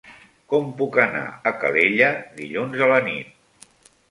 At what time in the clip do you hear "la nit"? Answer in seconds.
2.95-3.71